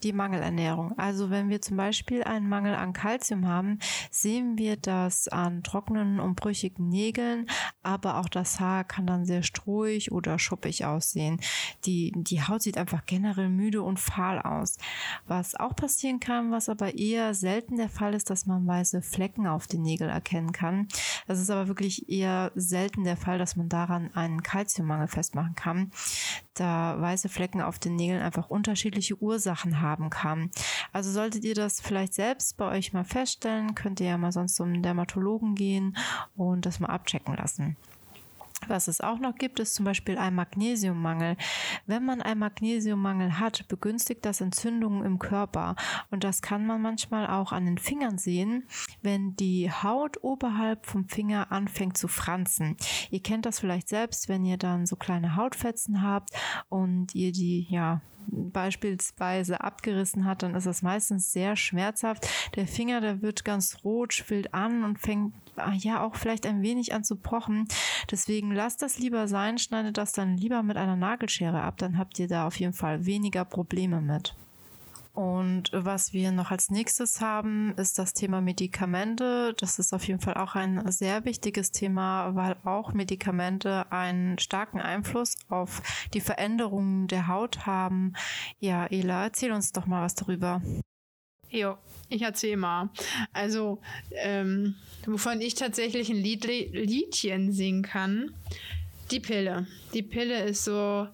[0.05, 0.97] die Mangelernährung.
[0.97, 3.79] Also wenn wir zum Beispiel einen Mangel an Kalzium haben,
[4.11, 7.47] sehen wir das an trockenen und brüchigen Nägeln,
[7.81, 11.41] aber auch das Haar kann dann sehr strohig oder schuppig aussehen.
[11.85, 14.77] Die, die Haut sieht einfach generell müde und fahl aus.
[15.25, 19.47] Was auch passieren kann, was aber eher selten der Fall ist, dass man weiße Flecken
[19.47, 20.87] auf den Nägeln erkennen kann.
[21.27, 25.91] Das ist aber wirklich eher selten der Fall, dass man daran einen Kalziummangel festmachen kann,
[26.55, 30.51] da weiße Flecken auf den Nägeln einfach unterschiedliche Ursachen haben kann.
[30.91, 34.55] Also solltet ihr das vielleicht selbst bei euch mal feststellen, könnt ihr ja mal sonst
[34.55, 35.95] zum Dermatologen gehen
[36.35, 37.77] und das mal abchecken lassen.
[38.67, 41.37] Was es auch noch gibt, ist zum Beispiel ein Magnesiummangel.
[41.85, 45.75] Wenn man einen Magnesiummangel hat, begünstigt das Entzündungen im Körper.
[46.11, 48.67] Und das kann man manchmal auch an den Fingern sehen,
[49.01, 52.77] wenn die Haut oberhalb vom Finger anfängt zu franzen.
[53.11, 56.29] Ihr kennt das vielleicht selbst, wenn ihr dann so kleine Hautfetzen habt
[56.69, 62.27] und ihr die ja beispielsweise abgerissen hat, dann ist das meistens sehr schmerzhaft.
[62.55, 65.33] Der Finger, der wird ganz rot, schwillt an und fängt
[65.73, 67.67] ja auch vielleicht ein wenig an zu pochen.
[68.11, 72.19] Deswegen lasst das lieber sein, schneidet das dann lieber mit einer Nagelschere ab, dann habt
[72.19, 74.35] ihr da auf jeden Fall weniger Probleme mit.
[75.15, 79.53] Und was wir noch als nächstes haben, ist das Thema Medikamente.
[79.57, 84.81] Das ist auf jeden Fall auch ein sehr wichtiges Thema, weil auch Medikamente einen starken
[84.81, 85.81] Einfluss auf
[86.13, 88.11] die Veränderungen der Haut haben.
[88.59, 90.61] Ja, Ela, erzähl uns doch mal was darüber.
[91.55, 91.77] Jo,
[92.09, 92.89] ich erzähl mal.
[93.33, 98.33] Also, ähm, wovon ich tatsächlich ein Lied Liedchen singen kann,
[99.11, 99.67] die Pille.
[99.93, 101.07] Die Pille ist so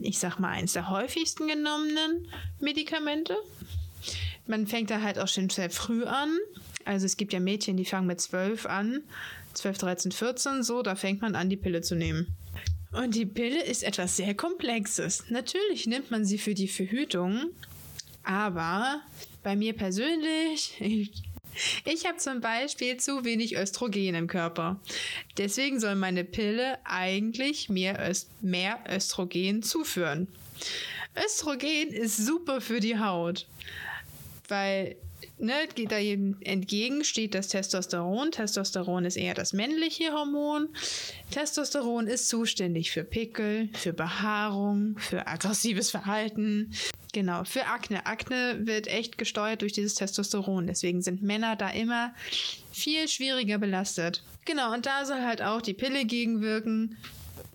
[0.00, 2.28] ich sag mal, eins der häufigsten genommenen
[2.60, 3.36] Medikamente.
[4.46, 6.36] Man fängt da halt auch schon sehr früh an.
[6.84, 9.02] Also es gibt ja Mädchen, die fangen mit 12 an,
[9.54, 12.34] 12, 13, 14, so, da fängt man an, die Pille zu nehmen.
[12.92, 15.24] Und die Pille ist etwas sehr Komplexes.
[15.30, 17.46] Natürlich nimmt man sie für die Verhütung,
[18.22, 19.00] aber
[19.44, 20.74] bei mir persönlich,
[21.84, 24.80] Ich habe zum Beispiel zu wenig Östrogen im Körper.
[25.38, 30.28] Deswegen soll meine Pille eigentlich mehr, Öst mehr Östrogen zuführen.
[31.16, 33.46] Östrogen ist super für die Haut,
[34.48, 34.96] weil
[35.38, 38.30] ne, geht da jedem entgegen, steht das Testosteron.
[38.30, 40.68] Testosteron ist eher das männliche Hormon.
[41.30, 46.72] Testosteron ist zuständig für Pickel, für Behaarung, für aggressives Verhalten.
[47.12, 48.06] Genau, für Akne.
[48.06, 50.66] Akne wird echt gesteuert durch dieses Testosteron.
[50.66, 52.12] Deswegen sind Männer da immer
[52.72, 54.24] viel schwieriger belastet.
[54.44, 56.96] Genau, und da soll halt auch die Pille gegenwirken.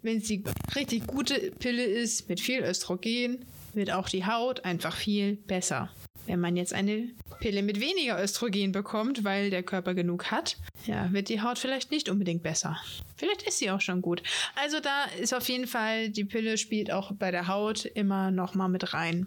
[0.02, 0.44] Wenn es die
[0.76, 5.92] richtig gute Pille ist mit viel Östrogen, wird auch die Haut einfach viel besser.
[6.30, 11.12] Wenn man jetzt eine Pille mit weniger Östrogen bekommt, weil der Körper genug hat, ja,
[11.12, 12.78] wird die Haut vielleicht nicht unbedingt besser.
[13.18, 14.22] Vielleicht ist sie auch schon gut.
[14.56, 18.54] Also da ist auf jeden Fall, die Pille spielt auch bei der Haut immer noch
[18.54, 19.26] mal mit rein.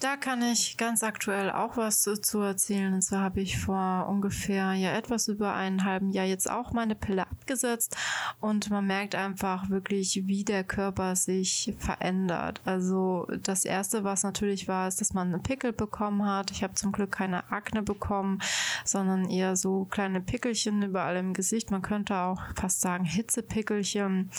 [0.00, 2.94] Da kann ich ganz aktuell auch was zu erzählen.
[2.94, 6.94] Und zwar habe ich vor ungefähr ja etwas über einen halben Jahr jetzt auch meine
[6.94, 7.96] Pille abgesetzt
[8.38, 12.60] und man merkt einfach wirklich, wie der Körper sich verändert.
[12.64, 16.52] Also das erste, was natürlich war, ist, dass man einen Pickel bekommen hat.
[16.52, 18.40] Ich habe zum Glück keine Akne bekommen,
[18.84, 21.72] sondern eher so kleine Pickelchen überall im Gesicht.
[21.72, 24.30] Man könnte auch fast sagen Hitzepickelchen.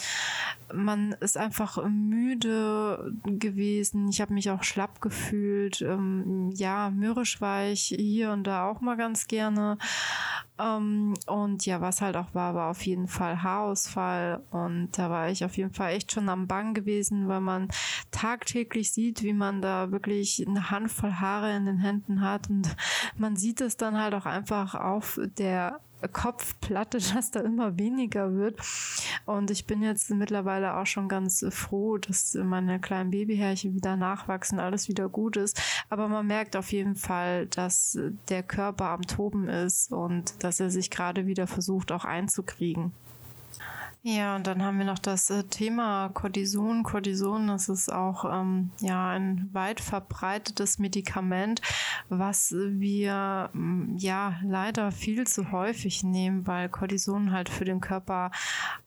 [0.73, 4.07] Man ist einfach müde gewesen.
[4.07, 5.81] Ich habe mich auch schlapp gefühlt gefühlt.
[5.81, 9.77] Ähm, ja, mürrisch war ich hier und da auch mal ganz gerne.
[10.59, 14.43] Ähm, und ja, was halt auch war, war auf jeden Fall Haarausfall.
[14.51, 17.69] Und da war ich auf jeden Fall echt schon am Bang gewesen, weil man
[18.11, 22.49] tagtäglich sieht, wie man da wirklich eine Handvoll Haare in den Händen hat.
[22.49, 22.75] Und
[23.17, 28.59] man sieht es dann halt auch einfach auf der Kopfplatte, dass da immer weniger wird.
[29.25, 34.59] Und ich bin jetzt mittlerweile auch schon ganz froh, dass meine kleinen Babyhärchen wieder nachwachsen,
[34.59, 35.61] alles wieder gut ist.
[35.89, 37.97] Aber man merkt auf jeden Fall, dass
[38.29, 42.93] der Körper am Toben ist und dass er sich gerade wieder versucht auch einzukriegen.
[44.01, 46.83] Ja, und dann haben wir noch das äh, Thema Cortison.
[46.83, 51.61] Cortison, das ist auch ähm, ja ein weit verbreitetes Medikament,
[52.07, 58.31] was wir mm, ja leider viel zu häufig nehmen, weil Cortison halt für den Körper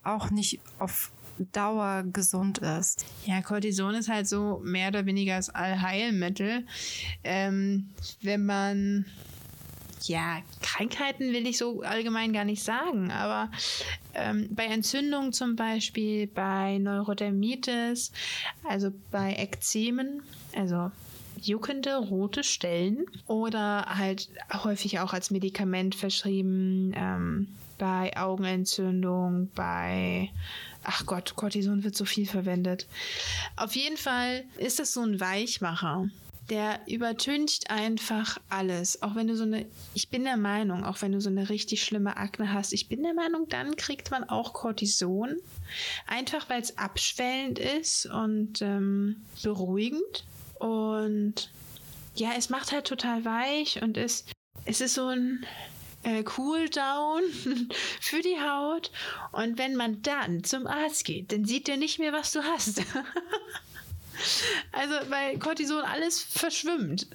[0.02, 1.12] auch nicht auf
[1.52, 3.04] Dauer gesund ist.
[3.26, 6.66] Ja, Cortison ist halt so mehr oder weniger das Allheilmittel.
[7.22, 7.90] Ähm,
[8.22, 9.04] wenn man
[10.08, 13.50] ja, Krankheiten will ich so allgemein gar nicht sagen, aber
[14.14, 18.12] ähm, bei Entzündungen zum Beispiel, bei Neurodermitis,
[18.64, 20.22] also bei Ekzemen,
[20.56, 20.90] also
[21.40, 27.48] juckende rote Stellen oder halt häufig auch als Medikament verschrieben ähm,
[27.78, 30.30] bei Augenentzündung, bei
[30.84, 32.86] ach Gott, Cortison wird so viel verwendet.
[33.56, 36.08] Auf jeden Fall ist das so ein Weichmacher
[36.50, 39.02] der übertüncht einfach alles.
[39.02, 41.84] Auch wenn du so eine, ich bin der Meinung, auch wenn du so eine richtig
[41.84, 45.36] schlimme Akne hast, ich bin der Meinung, dann kriegt man auch Cortison.
[46.06, 50.24] Einfach weil es abschwellend ist und ähm, beruhigend.
[50.58, 51.50] Und
[52.14, 54.26] ja, es macht halt total weich und es,
[54.64, 55.46] es ist so ein
[56.02, 57.22] äh, Cooldown
[58.00, 58.90] für die Haut.
[59.30, 62.82] Und wenn man dann zum Arzt geht, dann sieht er nicht mehr, was du hast.
[64.72, 67.06] Also, weil Cortison alles verschwimmt.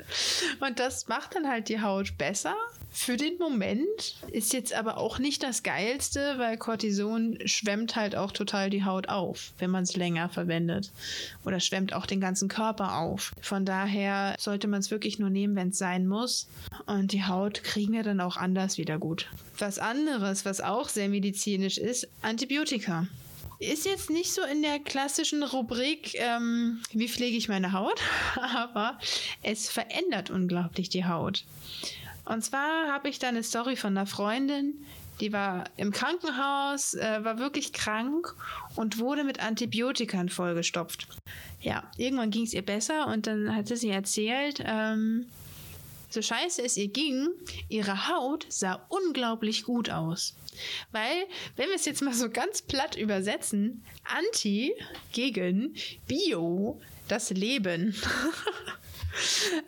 [0.60, 2.56] Und das macht dann halt die Haut besser.
[2.92, 8.32] Für den Moment ist jetzt aber auch nicht das Geilste, weil Cortison schwemmt halt auch
[8.32, 10.92] total die Haut auf, wenn man es länger verwendet.
[11.46, 13.34] Oder schwemmt auch den ganzen Körper auf.
[13.40, 16.48] Von daher sollte man es wirklich nur nehmen, wenn es sein muss.
[16.88, 19.28] Und die Haut kriegen wir dann auch anders wieder gut.
[19.60, 23.06] Was anderes, was auch sehr medizinisch ist, Antibiotika.
[23.60, 28.00] Ist jetzt nicht so in der klassischen Rubrik, ähm, wie pflege ich meine Haut,
[28.36, 29.00] aber
[29.42, 31.44] es verändert unglaublich die Haut.
[32.26, 34.86] Und zwar habe ich da eine Story von einer Freundin,
[35.20, 38.36] die war im Krankenhaus, äh, war wirklich krank
[38.76, 41.08] und wurde mit Antibiotikern vollgestopft.
[41.62, 45.26] Ja, irgendwann ging es ihr besser und dann hatte sie erzählt, ähm,
[46.10, 47.30] so scheiße es ihr ging,
[47.70, 50.36] ihre Haut sah unglaublich gut aus.
[50.92, 54.74] Weil, wenn wir es jetzt mal so ganz platt übersetzen, Anti
[55.12, 55.76] gegen
[56.08, 57.96] Bio das Leben.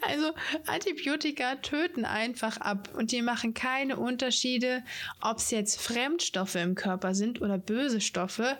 [0.02, 0.32] Also
[0.68, 4.84] Antibiotika töten einfach ab und die machen keine Unterschiede,
[5.22, 8.60] ob es jetzt Fremdstoffe im Körper sind oder böse Stoffe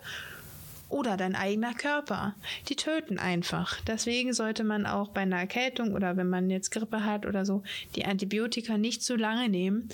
[0.89, 2.35] oder dein eigener Körper.
[2.67, 3.79] Die töten einfach.
[3.81, 7.63] Deswegen sollte man auch bei einer Erkältung oder wenn man jetzt Grippe hat oder so
[7.95, 9.89] die Antibiotika nicht zu lange nehmen,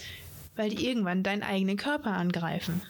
[0.55, 2.81] weil die irgendwann deinen eigenen Körper angreifen.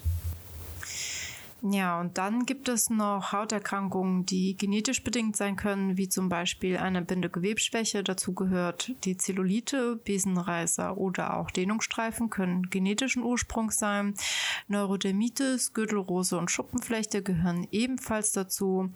[1.68, 6.78] Ja, und dann gibt es noch Hauterkrankungen, die genetisch bedingt sein können, wie zum Beispiel
[6.78, 8.04] eine Bindegewebsschwäche.
[8.04, 14.14] Dazu gehört die Zellulite, Besenreißer oder auch Dehnungsstreifen können genetischen Ursprungs sein.
[14.68, 18.92] Neurodermitis, Gürtelrose und Schuppenflechte gehören ebenfalls dazu.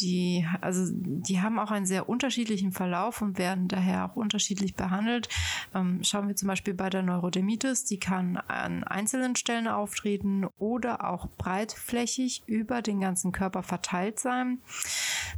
[0.00, 5.28] Die, also, die haben auch einen sehr unterschiedlichen Verlauf und werden daher auch unterschiedlich behandelt.
[5.74, 11.10] Ähm, schauen wir zum Beispiel bei der Neurodermitis, die kann an einzelnen Stellen auftreten oder
[11.10, 14.58] auch breit breitflächig über den ganzen Körper verteilt sein.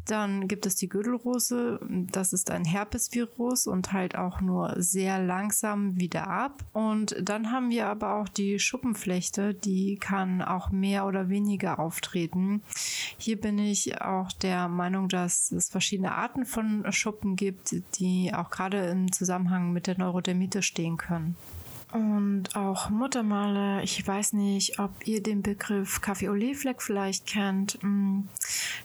[0.06, 5.98] Dann gibt es die Gürtelrose, das ist ein Herpesvirus und halt auch nur sehr langsam
[5.98, 6.62] wieder ab.
[6.72, 12.62] Und dann haben wir aber auch die Schuppenflechte, die kann auch mehr oder weniger auftreten.
[13.18, 18.50] Hier bin ich auch der Meinung, dass es verschiedene Arten von Schuppen gibt, die auch
[18.50, 21.36] gerade im Zusammenhang mit der Neurodermitis stehen können.
[21.96, 27.78] Und auch Muttermale, ich weiß nicht, ob ihr den Begriff Kaffee-Olé-Fleck vielleicht kennt.
[27.82, 28.24] Mm,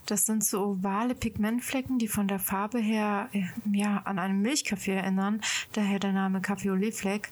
[0.06, 4.94] das sind so ovale Pigmentflecken, die von der Farbe her äh, ja, an einen Milchkaffee
[4.94, 5.42] erinnern.
[5.74, 7.28] Daher der Name Kaffee-Olé-Fleck.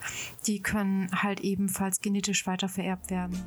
[0.46, 3.42] Die können halt ebenfalls genetisch weiter vererbt werden.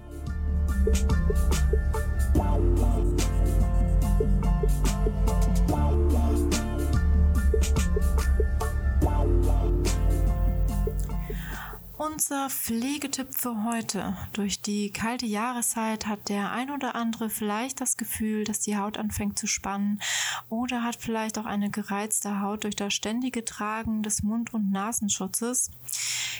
[12.06, 14.18] Unser Pflegetipp für heute.
[14.34, 18.97] Durch die kalte Jahreszeit hat der ein oder andere vielleicht das Gefühl, dass die Haut
[18.97, 20.01] anfängt zu spannen
[20.49, 25.72] oder hat vielleicht auch eine gereizte Haut durch das ständige Tragen des Mund- und Nasenschutzes.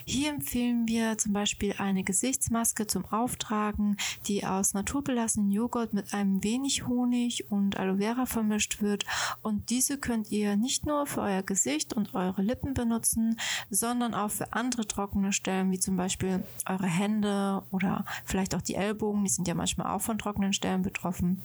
[0.06, 3.96] Hier empfehlen wir zum Beispiel eine Gesichtsmaske zum Auftragen,
[4.28, 9.06] die aus naturbelassenen Joghurt mit einem wenig Honig und Aloe Vera vermischt wird.
[9.42, 13.40] Und diese könnt ihr nicht nur für euer Gesicht und eure Lippen benutzen,
[13.70, 18.76] sondern auch für andere trockene Stellen, wie zum Beispiel eure Hände oder vielleicht auch die
[18.76, 19.24] Ellbogen.
[19.24, 21.42] Die sind ja manchmal auch von trockenen Stellen betroffen.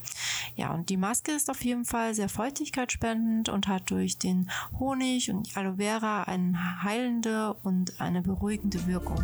[0.56, 5.30] Ja, und die Maske ist auf jeden Fall sehr feuchtigkeitsspendend und hat durch den Honig
[5.30, 9.22] und die Aloe Vera eine heilende und eine beruhigende Wirkung.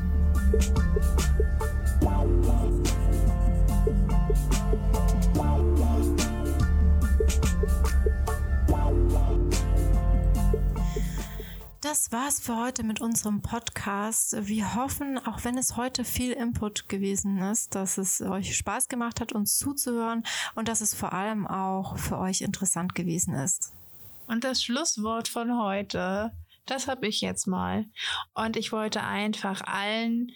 [12.11, 14.34] War's für heute mit unserem Podcast.
[14.49, 19.20] Wir hoffen, auch wenn es heute viel Input gewesen ist, dass es euch Spaß gemacht
[19.20, 20.24] hat, uns zuzuhören
[20.57, 23.74] und dass es vor allem auch für euch interessant gewesen ist.
[24.26, 26.32] Und das Schlusswort von heute,
[26.66, 27.86] das habe ich jetzt mal.
[28.34, 30.32] Und ich wollte einfach allen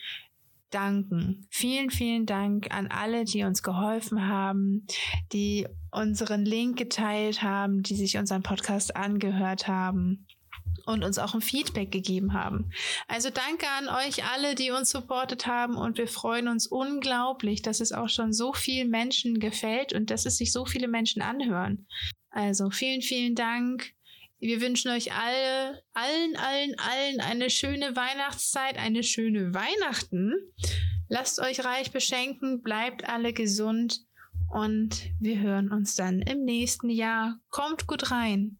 [0.70, 1.48] danken.
[1.50, 4.86] Vielen, vielen Dank an alle, die uns geholfen haben,
[5.32, 10.27] die unseren Link geteilt haben, die sich unseren Podcast angehört haben
[10.86, 12.70] und uns auch ein Feedback gegeben haben.
[13.06, 17.80] Also danke an euch alle, die uns supportet haben und wir freuen uns unglaublich, dass
[17.80, 21.86] es auch schon so vielen Menschen gefällt und dass es sich so viele Menschen anhören.
[22.30, 23.92] Also vielen, vielen Dank.
[24.40, 30.32] Wir wünschen euch alle, allen, allen, allen eine schöne Weihnachtszeit, eine schöne Weihnachten.
[31.08, 34.00] Lasst euch reich beschenken, bleibt alle gesund
[34.50, 37.40] und wir hören uns dann im nächsten Jahr.
[37.50, 38.58] Kommt gut rein.